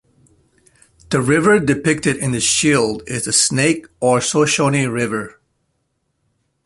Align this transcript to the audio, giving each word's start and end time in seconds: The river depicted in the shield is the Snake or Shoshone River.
The 1.11 1.21
river 1.21 1.59
depicted 1.59 2.17
in 2.17 2.31
the 2.31 2.39
shield 2.39 3.03
is 3.05 3.25
the 3.25 3.31
Snake 3.31 3.85
or 3.99 4.19
Shoshone 4.19 4.87
River. 4.87 5.39